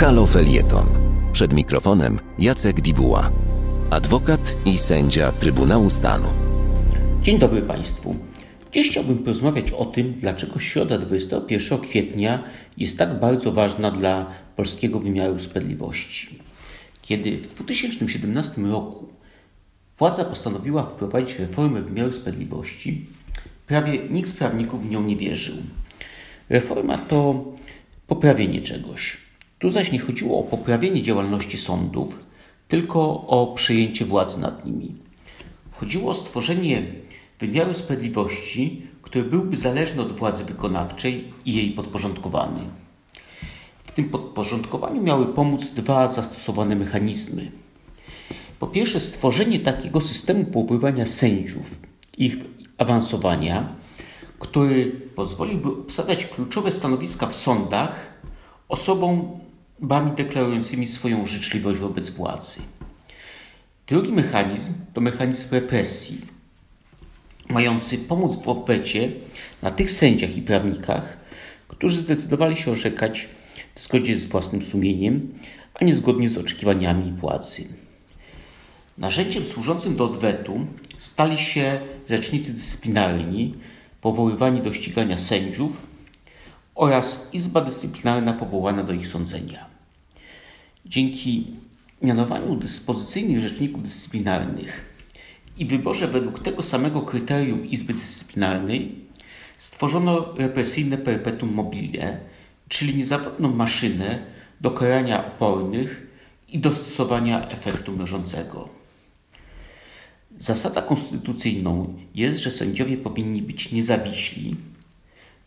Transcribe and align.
Halo 0.00 0.26
Felieton. 0.26 0.86
Przed 1.32 1.52
mikrofonem 1.52 2.18
Jacek 2.38 2.80
Dibuła, 2.80 3.30
adwokat 3.90 4.56
i 4.64 4.78
sędzia 4.78 5.32
Trybunału 5.32 5.90
Stanu. 5.90 6.28
Dzień 7.22 7.38
dobry 7.38 7.62
Państwu. 7.62 8.16
Dziś 8.72 8.90
chciałbym 8.90 9.18
porozmawiać 9.18 9.72
o 9.72 9.84
tym, 9.84 10.14
dlaczego 10.20 10.60
środa 10.60 10.98
21 10.98 11.78
kwietnia 11.78 12.44
jest 12.76 12.98
tak 12.98 13.20
bardzo 13.20 13.52
ważna 13.52 13.90
dla 13.90 14.26
polskiego 14.56 15.00
wymiaru 15.00 15.38
sprawiedliwości. 15.38 16.38
Kiedy 17.02 17.36
w 17.36 17.54
2017 17.54 18.62
roku 18.62 19.08
władza 19.98 20.24
postanowiła 20.24 20.82
wprowadzić 20.82 21.38
reformę 21.38 21.82
wymiaru 21.82 22.12
sprawiedliwości, 22.12 23.06
prawie 23.66 23.98
nikt 24.10 24.30
z 24.30 24.32
prawników 24.32 24.86
w 24.86 24.90
nią 24.90 25.02
nie 25.02 25.16
wierzył. 25.16 25.56
Reforma 26.48 26.98
to 26.98 27.44
poprawienie 28.06 28.62
czegoś. 28.62 29.27
Tu 29.58 29.70
zaś 29.70 29.92
nie 29.92 29.98
chodziło 29.98 30.38
o 30.38 30.42
poprawienie 30.42 31.02
działalności 31.02 31.58
sądów, 31.58 32.26
tylko 32.68 33.26
o 33.26 33.52
przejęcie 33.54 34.04
władzy 34.04 34.38
nad 34.38 34.66
nimi. 34.66 34.94
Chodziło 35.72 36.10
o 36.10 36.14
stworzenie 36.14 36.82
wymiaru 37.38 37.74
sprawiedliwości, 37.74 38.82
który 39.02 39.24
byłby 39.24 39.56
zależny 39.56 40.02
od 40.02 40.18
władzy 40.18 40.44
wykonawczej 40.44 41.32
i 41.44 41.54
jej 41.54 41.70
podporządkowany. 41.70 42.60
W 43.84 43.92
tym 43.92 44.08
podporządkowaniu 44.08 45.02
miały 45.02 45.26
pomóc 45.26 45.70
dwa 45.70 46.08
zastosowane 46.08 46.76
mechanizmy. 46.76 47.50
Po 48.58 48.66
pierwsze, 48.66 49.00
stworzenie 49.00 49.60
takiego 49.60 50.00
systemu 50.00 50.44
powoływania 50.44 51.06
sędziów, 51.06 51.80
ich 52.18 52.36
awansowania, 52.78 53.72
który 54.38 54.84
pozwoliłby 55.14 55.68
obsadzać 55.68 56.26
kluczowe 56.26 56.72
stanowiska 56.72 57.26
w 57.26 57.36
sądach 57.36 58.18
osobom 58.68 59.40
deklarującymi 60.16 60.88
swoją 60.88 61.26
życzliwość 61.26 61.80
wobec 61.80 62.10
władzy. 62.10 62.60
Drugi 63.86 64.12
mechanizm 64.12 64.72
to 64.94 65.00
mechanizm 65.00 65.46
represji, 65.50 66.20
mający 67.48 67.98
pomóc 67.98 68.36
w 68.36 68.48
odwecie 68.48 69.10
na 69.62 69.70
tych 69.70 69.90
sędziach 69.90 70.36
i 70.36 70.42
prawnikach, 70.42 71.16
którzy 71.68 72.02
zdecydowali 72.02 72.56
się 72.56 72.70
orzekać 72.70 73.28
w 73.74 73.80
zgodzie 73.80 74.18
z 74.18 74.26
własnym 74.26 74.62
sumieniem, 74.62 75.34
a 75.74 75.84
nie 75.84 75.94
zgodnie 75.94 76.30
z 76.30 76.38
oczekiwaniami 76.38 77.12
władzy. 77.12 77.64
Narzędziem 78.98 79.46
służącym 79.46 79.96
do 79.96 80.04
odwetu 80.04 80.66
stali 80.98 81.38
się 81.38 81.80
rzecznicy 82.08 82.52
dyscyplinarni, 82.52 83.54
powoływani 84.00 84.62
do 84.62 84.72
ścigania 84.72 85.18
sędziów 85.18 85.82
oraz 86.74 87.28
Izba 87.32 87.60
Dyscyplinarna 87.60 88.32
powołana 88.32 88.84
do 88.84 88.92
ich 88.92 89.08
sądzenia. 89.08 89.67
Dzięki 90.88 91.46
mianowaniu 92.02 92.56
dyspozycyjnych 92.56 93.40
rzeczników 93.40 93.82
dyscyplinarnych 93.82 94.84
i 95.58 95.64
wyborze 95.64 96.08
według 96.08 96.42
tego 96.42 96.62
samego 96.62 97.02
kryterium 97.02 97.66
Izby 97.66 97.94
Dyscyplinarnej 97.94 98.94
stworzono 99.58 100.34
represyjne 100.36 100.98
perpetuum 100.98 101.54
mobile, 101.54 102.20
czyli 102.68 102.94
niezawodną 102.94 103.54
maszynę 103.54 104.18
do 104.60 104.70
karania 104.70 105.26
opornych 105.26 106.06
i 106.48 106.58
dostosowania 106.58 107.48
efektu 107.48 107.96
mierzącego. 107.96 108.68
Zasada 110.38 110.82
konstytucyjną 110.82 111.94
jest, 112.14 112.40
że 112.40 112.50
sędziowie 112.50 112.96
powinni 112.96 113.42
być 113.42 113.72
niezawiśli, 113.72 114.56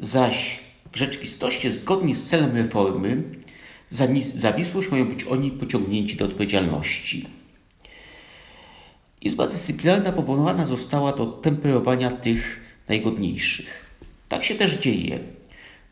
zaś 0.00 0.60
w 0.92 0.96
rzeczywistości, 0.96 1.70
zgodnie 1.70 2.16
z 2.16 2.26
celem 2.26 2.56
reformy, 2.56 3.22
za 3.90 4.06
zawisłość 4.34 4.90
mają 4.90 5.08
być 5.08 5.24
oni 5.24 5.50
pociągnięci 5.50 6.16
do 6.16 6.24
odpowiedzialności. 6.24 7.28
Izba 9.20 9.46
Dyscyplinarna 9.46 10.12
powołana 10.12 10.66
została 10.66 11.12
do 11.12 11.26
temperowania 11.26 12.10
tych 12.10 12.60
najgodniejszych. 12.88 13.86
Tak 14.28 14.44
się 14.44 14.54
też 14.54 14.74
dzieje. 14.74 15.18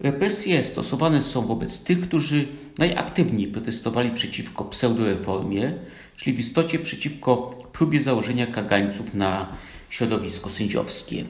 Represje 0.01 0.65
stosowane 0.65 1.23
są 1.23 1.47
wobec 1.47 1.81
tych, 1.81 2.01
którzy 2.01 2.47
najaktywniej 2.79 3.49
protestowali 3.49 4.11
przeciwko 4.11 4.65
pseudoreformie, 4.65 5.75
czyli 6.17 6.37
w 6.37 6.41
istocie 6.41 6.79
przeciwko 6.79 7.37
próbie 7.73 8.03
założenia 8.03 8.47
kagańców 8.47 9.15
na 9.15 9.49
środowisko 9.91 10.51
sędziowskie. 10.51 11.25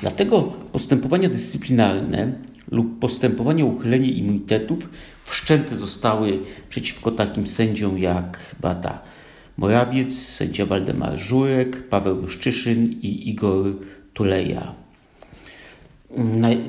Dlatego 0.00 0.42
postępowania 0.72 1.28
dyscyplinarne 1.28 2.32
lub 2.70 2.98
postępowania 2.98 3.64
uchylenia 3.64 4.10
immunitetów 4.10 4.88
wszczęte 5.24 5.76
zostały 5.76 6.38
przeciwko 6.68 7.10
takim 7.10 7.46
sędziom 7.46 7.98
jak 7.98 8.56
Bata 8.60 9.02
Morawiec, 9.56 10.14
sędzia 10.14 10.66
Waldemar 10.66 11.18
Żurek, 11.18 11.88
Paweł 11.88 12.22
Juszczyszyn 12.22 12.92
i 13.02 13.30
Igor 13.30 13.66
Tuleja. 14.14 14.74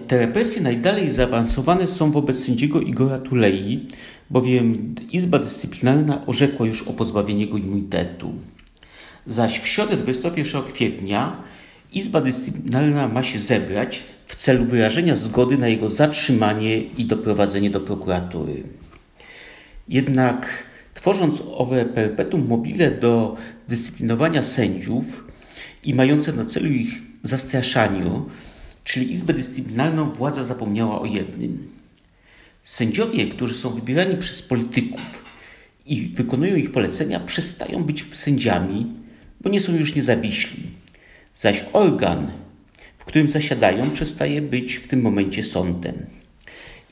Te 0.08 0.20
represje 0.20 0.62
najdalej 0.62 1.12
zaawansowane 1.12 1.88
są 1.88 2.12
wobec 2.12 2.46
sędziego 2.46 2.82
Igora 2.82 3.20
Tulei, 3.20 3.88
bowiem 4.30 4.96
Izba 5.12 5.40
Dyscyplinarna 5.40 6.26
orzekła 6.26 6.68
już 6.68 6.82
o 6.82 6.94
pozbawieniu 6.94 7.50
go 7.50 7.58
immunitetu. 7.58 8.34
Zaś 9.28 9.60
w 9.60 9.68
środę 9.68 9.98
21 9.98 10.64
kwietnia 10.64 11.44
Izba 11.94 12.22
Dyscyplinarna 12.22 13.08
ma 13.08 13.24
się 13.24 13.40
zebrać 13.40 14.04
w 14.32 14.36
celu 14.36 14.66
wyrażenia 14.66 15.18
zgody 15.18 15.58
na 15.58 15.68
jego 15.68 15.90
zatrzymanie 15.90 16.78
i 16.82 17.06
doprowadzenie 17.06 17.70
do 17.70 17.80
prokuratury. 17.80 18.64
Jednak 19.90 20.64
tworząc 20.94 21.44
owe 21.54 21.86
perpetuum 21.86 22.48
mobile 22.48 22.92
do 22.92 23.38
dyscyplinowania 23.68 24.44
sędziów 24.44 25.24
i 25.84 25.94
mające 25.94 26.34
na 26.34 26.46
celu 26.46 26.68
ich 26.68 27.02
zastraszaniu, 27.24 28.26
czyli 28.84 29.12
Izbę 29.12 29.34
Dyscyplinarną, 29.34 30.14
władza 30.14 30.44
zapomniała 30.44 31.02
o 31.02 31.06
jednym. 31.06 31.68
Sędziowie, 32.64 33.26
którzy 33.28 33.54
są 33.54 33.70
wybierani 33.70 34.18
przez 34.18 34.42
polityków 34.42 35.24
i 35.86 36.08
wykonują 36.16 36.56
ich 36.56 36.72
polecenia, 36.72 37.20
przestają 37.20 37.84
być 37.84 38.06
sędziami, 38.12 38.86
bo 39.42 39.50
nie 39.50 39.62
są 39.62 39.76
już 39.76 39.96
niezawiśli. 39.96 40.64
Zaś 41.36 41.66
organ, 41.74 42.32
w 43.02 43.06
którym 43.06 43.28
zasiadają, 43.28 43.92
przestaje 43.92 44.42
być 44.42 44.76
w 44.76 44.88
tym 44.88 45.02
momencie 45.02 45.44
sądem. 45.44 46.06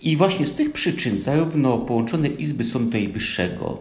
I 0.02 0.18
właśnie 0.18 0.46
z 0.46 0.56
tych 0.56 0.72
przyczyn 0.72 1.20
zarówno 1.20 1.78
połączone 1.78 2.28
Izby 2.28 2.64
Sądu 2.64 2.92
Najwyższego, 2.92 3.78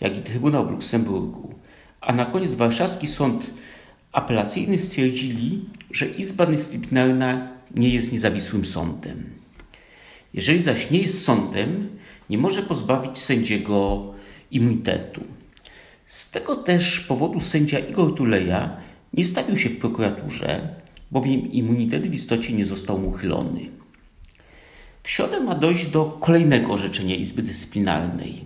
jak 0.00 0.16
i 0.16 0.20
Trybunał 0.20 0.66
w 0.66 0.70
Luksemburgu, 0.70 1.54
a 2.00 2.12
na 2.12 2.24
koniec 2.24 2.54
Warszawski 2.54 3.06
Sąd 3.06 3.50
Apelacyjny 4.12 4.78
stwierdzili, 4.78 5.64
że 5.90 6.06
Izba 6.06 6.46
Dyscyplinarna 6.46 7.48
nie 7.76 7.88
jest 7.88 8.12
niezawisłym 8.12 8.64
sądem. 8.64 9.24
Jeżeli 10.34 10.62
zaś 10.62 10.90
nie 10.90 10.98
jest 10.98 11.24
sądem, 11.24 11.88
nie 12.30 12.38
może 12.38 12.62
pozbawić 12.62 13.18
sędziego 13.18 14.04
immunitetu. 14.50 15.24
Z 16.06 16.30
tego 16.30 16.56
też 16.56 17.00
powodu 17.00 17.40
sędzia 17.40 17.78
Igor 17.78 18.14
Tuleja 18.14 18.76
nie 19.12 19.24
stawił 19.24 19.56
się 19.56 19.68
w 19.68 19.78
prokuraturze, 19.78 20.80
bowiem 21.10 21.52
immunitet 21.52 22.06
w 22.06 22.14
istocie 22.14 22.52
nie 22.52 22.64
został 22.64 22.98
mu 22.98 23.08
uchylony. 23.08 23.60
W 25.02 25.10
środę 25.10 25.40
ma 25.40 25.54
dojść 25.54 25.86
do 25.86 26.04
kolejnego 26.04 26.72
orzeczenia 26.72 27.16
Izby 27.16 27.42
Dyscyplinarnej. 27.42 28.44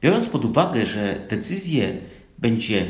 Biorąc 0.00 0.28
pod 0.28 0.44
uwagę, 0.44 0.86
że 0.86 1.26
decyzję 1.30 1.98
będzie 2.38 2.86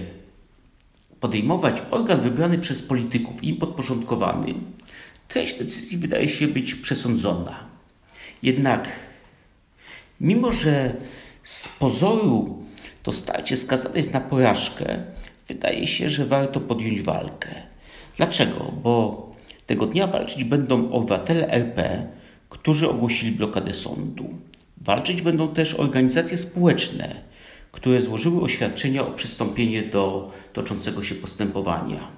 podejmować 1.21 1.83
organ 1.91 2.21
wybrany 2.21 2.59
przez 2.59 2.83
polityków 2.83 3.45
im 3.45 3.57
podporządkowany, 3.57 4.55
treść 5.29 5.59
decyzji 5.59 5.99
wydaje 5.99 6.29
się 6.29 6.49
być 6.49 6.75
przesądzona. 6.75 7.67
Jednak, 8.43 8.89
mimo 10.21 10.53
że 10.53 10.95
z 11.45 11.69
pozoru 11.69 12.65
to 13.03 13.13
starcie 13.13 13.57
skazane 13.57 13.99
jest 13.99 14.13
na 14.13 14.21
porażkę, 14.21 15.03
wydaje 15.49 15.87
się, 15.87 16.11
że 16.11 16.27
warto 16.27 16.61
podjąć 16.61 17.03
walkę. 17.03 17.76
Dlaczego? 18.17 18.73
Bo 18.83 19.27
tego 19.67 19.87
dnia 19.87 20.07
walczyć 20.07 20.45
będą 20.45 20.91
obywatele 20.91 21.49
RP, 21.49 22.07
którzy 22.49 22.89
ogłosili 22.91 23.33
blokadę 23.33 23.73
sądu. 23.73 24.25
Walczyć 24.81 25.23
będą 25.23 25.49
też 25.49 25.75
organizacje 25.75 26.39
społeczne, 26.39 27.15
które 27.73 28.01
złożyły 28.01 28.43
oświadczenia 28.43 29.07
o 29.07 29.11
przystąpienie 29.11 29.83
do 29.83 30.33
toczącego 30.53 31.03
się 31.03 31.15
postępowania. 31.15 32.09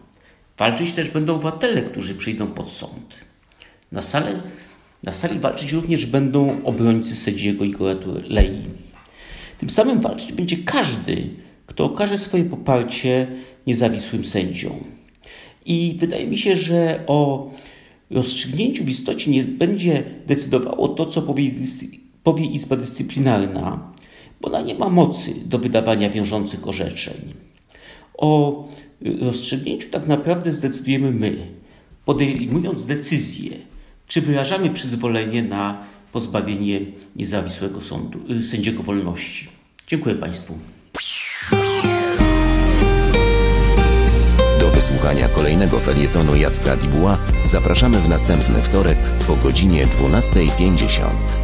Walczyć 0.58 0.92
też 0.92 1.10
będą 1.10 1.34
obywatele, 1.34 1.82
którzy 1.82 2.14
przyjdą 2.14 2.46
pod 2.46 2.70
sąd. 2.70 3.14
Na, 3.92 4.00
na 5.02 5.12
sali 5.12 5.38
walczyć 5.38 5.72
również 5.72 6.06
będą 6.06 6.64
obrońcy 6.64 7.16
sędziego 7.16 7.64
Igora 7.64 7.94
Lei. 8.28 8.62
Tym 9.58 9.70
samym 9.70 10.00
walczyć 10.00 10.32
będzie 10.32 10.56
każdy, 10.56 11.30
kto 11.66 11.84
okaże 11.84 12.18
swoje 12.18 12.44
poparcie 12.44 13.26
niezawisłym 13.66 14.24
sędziom. 14.24 14.97
I 15.66 15.96
wydaje 15.99 16.26
mi 16.26 16.38
się, 16.38 16.56
że 16.56 17.05
o 17.06 17.50
rozstrzygnięciu 18.10 18.84
w 18.84 18.88
istocie 18.88 19.31
nie 19.31 19.44
będzie 19.44 20.05
decydowało 20.26 20.88
to, 20.88 21.06
co 21.06 21.22
powie 22.22 22.44
Izba 22.44 22.76
Dyscyplinarna, 22.76 23.93
bo 24.40 24.49
ona 24.49 24.60
nie 24.60 24.75
ma 24.75 24.88
mocy 24.88 25.34
do 25.46 25.58
wydawania 25.58 26.10
wiążących 26.10 26.69
orzeczeń. 26.69 27.34
O 28.14 28.64
rozstrzygnięciu 29.20 29.90
tak 29.90 30.06
naprawdę 30.06 30.52
zdecydujemy 30.52 31.12
my, 31.12 31.37
podejmując 32.04 32.87
decyzję, 32.87 33.50
czy 34.06 34.20
wyrażamy 34.20 34.70
przyzwolenie 34.70 35.43
na 35.43 35.84
pozbawienie 36.12 36.81
niezawisłego 37.16 37.81
sądu, 37.81 38.20
y, 38.31 38.43
sędziego 38.43 38.82
wolności. 38.82 39.49
Dziękuję 39.87 40.14
Państwu. 40.14 40.54
Wysłuchania 44.88 45.29
kolejnego 45.29 45.81
felietonu 45.81 46.37
Jacka 46.37 46.76
Dibuła 46.76 47.19
zapraszamy 47.44 48.00
w 48.00 48.08
następny 48.08 48.62
wtorek 48.62 48.99
po 49.26 49.35
godzinie 49.37 49.87
12.50. 49.87 51.38